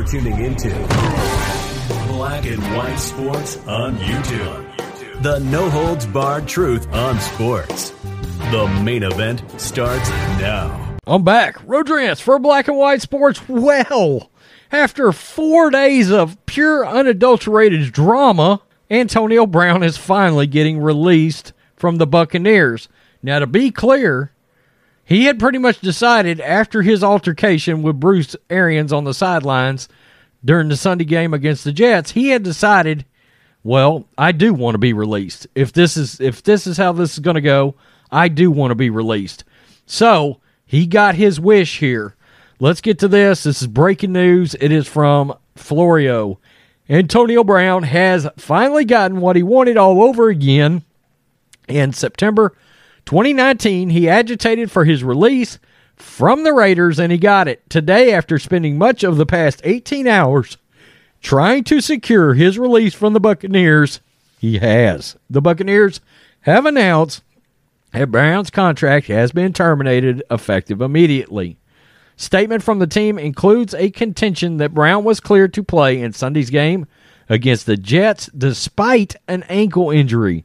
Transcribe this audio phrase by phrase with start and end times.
[0.00, 0.70] You're tuning into
[2.08, 5.22] Black and White Sports on YouTube.
[5.22, 7.90] The no holds barred truth on sports.
[8.50, 10.08] The main event starts
[10.40, 10.96] now.
[11.06, 11.56] I'm back.
[11.66, 13.46] Rodrance for Black and White Sports.
[13.46, 14.30] Well,
[14.72, 22.06] after four days of pure unadulterated drama, Antonio Brown is finally getting released from the
[22.06, 22.88] Buccaneers.
[23.22, 24.32] Now, to be clear,
[25.10, 29.88] he had pretty much decided after his altercation with Bruce Arians on the sidelines
[30.44, 33.04] during the Sunday game against the Jets, he had decided,
[33.64, 35.48] well, I do want to be released.
[35.56, 37.74] If this is if this is how this is going to go,
[38.12, 39.42] I do want to be released.
[39.84, 42.14] So, he got his wish here.
[42.60, 43.42] Let's get to this.
[43.42, 44.54] This is breaking news.
[44.60, 46.38] It is from Florio.
[46.88, 50.84] Antonio Brown has finally gotten what he wanted all over again.
[51.66, 52.54] In September
[53.10, 55.58] 2019, he agitated for his release
[55.96, 57.68] from the Raiders and he got it.
[57.68, 60.58] Today, after spending much of the past 18 hours
[61.20, 63.98] trying to secure his release from the Buccaneers,
[64.38, 65.16] he has.
[65.28, 66.00] The Buccaneers
[66.42, 67.24] have announced
[67.90, 71.58] that Brown's contract has been terminated effective immediately.
[72.16, 76.50] Statement from the team includes a contention that Brown was cleared to play in Sunday's
[76.50, 76.86] game
[77.28, 80.44] against the Jets despite an ankle injury.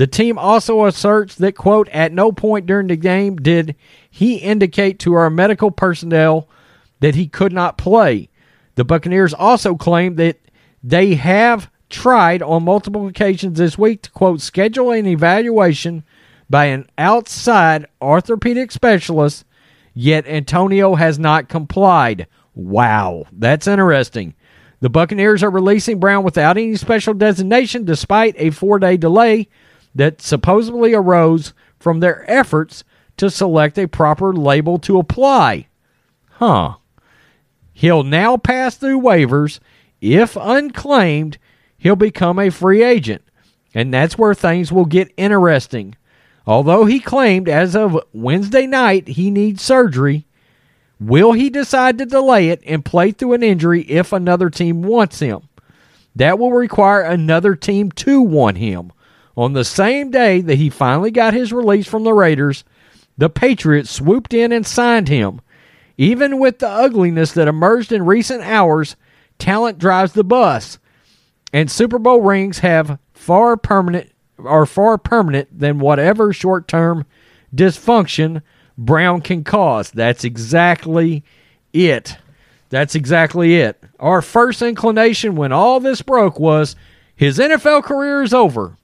[0.00, 3.76] The team also asserts that, quote, at no point during the game did
[4.08, 6.48] he indicate to our medical personnel
[7.00, 8.30] that he could not play.
[8.76, 10.38] The Buccaneers also claim that
[10.82, 16.02] they have tried on multiple occasions this week to, quote, schedule an evaluation
[16.48, 19.44] by an outside orthopedic specialist,
[19.92, 22.26] yet Antonio has not complied.
[22.54, 24.32] Wow, that's interesting.
[24.80, 29.46] The Buccaneers are releasing Brown without any special designation despite a four day delay
[29.94, 32.84] that supposedly arose from their efforts
[33.16, 35.66] to select a proper label to apply.
[36.32, 36.76] Huh.
[37.72, 39.60] He'll now pass through waivers.
[40.00, 41.38] If unclaimed,
[41.76, 43.22] he'll become a free agent.
[43.74, 45.96] And that's where things will get interesting.
[46.46, 50.26] Although he claimed as of Wednesday night he needs surgery,
[50.98, 55.20] will he decide to delay it and play through an injury if another team wants
[55.20, 55.42] him?
[56.16, 58.92] That will require another team to want him.
[59.40, 62.62] On the same day that he finally got his release from the Raiders,
[63.16, 65.40] the Patriots swooped in and signed him.
[65.96, 68.96] Even with the ugliness that emerged in recent hours,
[69.38, 70.78] talent drives the bus,
[71.54, 74.12] and Super Bowl rings have far permanent
[74.44, 77.06] are far permanent than whatever short-term
[77.54, 78.42] dysfunction
[78.76, 79.90] Brown can cause.
[79.90, 81.24] That's exactly
[81.72, 82.18] it.
[82.68, 83.82] That's exactly it.
[83.98, 86.76] Our first inclination when all this broke was
[87.16, 88.76] his NFL career is over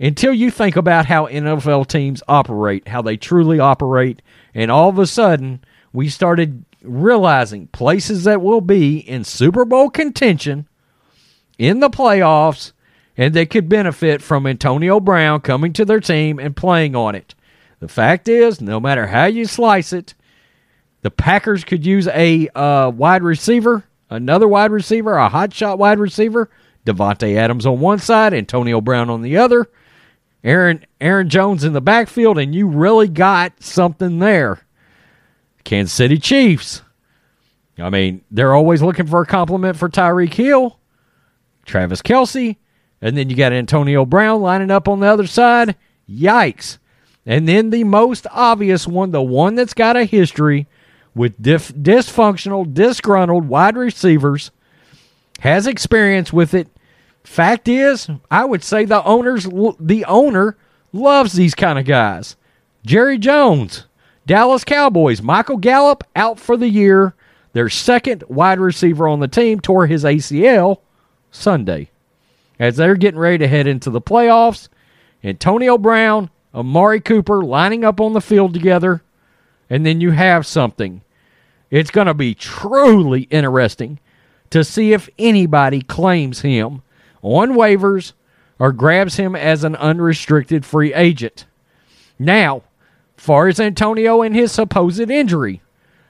[0.00, 4.22] until you think about how NFL teams operate, how they truly operate,
[4.54, 5.62] and all of a sudden
[5.92, 10.66] we started realizing places that will be in Super Bowl contention
[11.58, 12.72] in the playoffs
[13.16, 17.34] and they could benefit from Antonio Brown coming to their team and playing on it.
[17.80, 20.14] The fact is, no matter how you slice it,
[21.02, 25.98] the Packers could use a uh, wide receiver, another wide receiver, a hot shot wide
[25.98, 26.48] receiver,
[26.86, 29.68] Davante Adams on one side, Antonio Brown on the other
[30.42, 34.60] Aaron Aaron Jones in the backfield, and you really got something there.
[35.64, 36.82] Kansas City Chiefs.
[37.78, 40.78] I mean, they're always looking for a compliment for Tyreek Hill,
[41.64, 42.56] Travis Kelce,
[43.00, 45.76] and then you got Antonio Brown lining up on the other side.
[46.08, 46.78] Yikes.
[47.24, 50.66] And then the most obvious one, the one that's got a history
[51.14, 54.50] with dif- dysfunctional, disgruntled wide receivers,
[55.40, 56.68] has experience with it,
[57.24, 59.46] Fact is, I would say the owners
[59.78, 60.56] the owner
[60.92, 62.36] loves these kind of guys.
[62.84, 63.86] Jerry Jones,
[64.26, 67.14] Dallas Cowboys, Michael Gallup out for the year.
[67.52, 70.78] Their second wide receiver on the team tore his ACL
[71.30, 71.90] Sunday.
[72.58, 74.68] As they're getting ready to head into the playoffs,
[75.24, 79.02] Antonio Brown, Amari Cooper lining up on the field together,
[79.68, 81.02] and then you have something.
[81.70, 83.98] It's going to be truly interesting
[84.50, 86.82] to see if anybody claims him
[87.22, 88.12] on waivers
[88.58, 91.46] or grabs him as an unrestricted free agent.
[92.18, 92.62] Now,
[93.16, 95.62] far as Antonio and his supposed injury,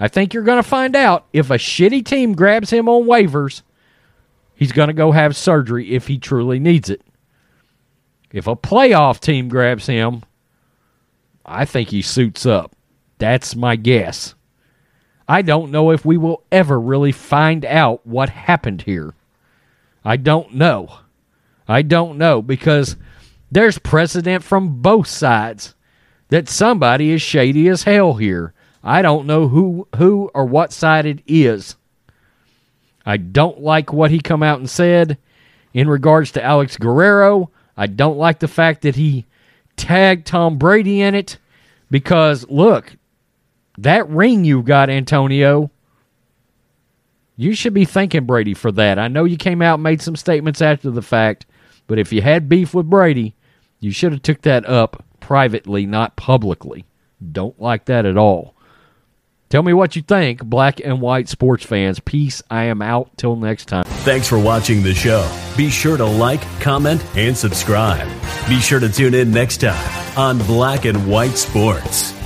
[0.00, 3.62] I think you're going to find out if a shitty team grabs him on waivers,
[4.54, 7.02] he's going to go have surgery if he truly needs it.
[8.32, 10.22] If a playoff team grabs him,
[11.44, 12.74] I think he suits up.
[13.18, 14.34] That's my guess.
[15.28, 19.14] I don't know if we will ever really find out what happened here.
[20.04, 20.98] I don't know.
[21.68, 22.96] I don't know because
[23.50, 25.74] there's precedent from both sides
[26.28, 28.54] that somebody is shady as hell here.
[28.82, 31.76] I don't know who who or what side it is.
[33.04, 35.18] I don't like what he come out and said
[35.74, 37.50] in regards to Alex Guerrero.
[37.76, 39.26] I don't like the fact that he
[39.76, 41.38] tagged Tom Brady in it
[41.90, 42.96] because look,
[43.78, 45.70] that ring you got, Antonio,
[47.36, 48.98] you should be thanking Brady for that.
[48.98, 51.46] I know you came out and made some statements after the fact,
[51.86, 53.34] but if you had beef with Brady,
[53.80, 56.84] you should have took that up privately, not publicly.
[57.32, 58.54] Don't like that at all.
[59.48, 62.00] Tell me what you think, black and white sports fans.
[62.00, 62.42] Peace.
[62.50, 63.10] I am out.
[63.18, 63.84] Till next time.
[63.84, 65.30] Thanks for watching the show.
[65.58, 68.08] Be sure to like, comment, and subscribe.
[68.48, 72.21] Be sure to tune in next time on Black and White Sports.